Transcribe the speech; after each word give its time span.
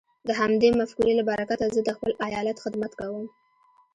د 0.27 0.29
همدې 0.39 0.69
مفکورې 0.79 1.13
له 1.19 1.23
برکته 1.29 1.65
زه 1.75 1.81
د 1.83 1.89
خپل 1.97 2.11
ايالت 2.27 2.57
خدمت 2.63 2.91
کوم. 2.99 3.25